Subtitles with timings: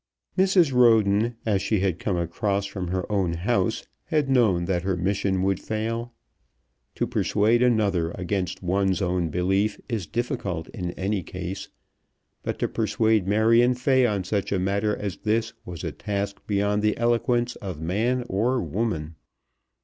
[0.35, 0.73] Mrs.
[0.73, 5.43] Roden, as she had come across from her own house, had known that her mission
[5.43, 6.11] would fail.
[6.95, 11.69] To persuade another against one's own belief is difficult in any case,
[12.41, 16.81] but to persuade Marion Fay on such a matter as this was a task beyond
[16.81, 19.13] the eloquence of man or woman.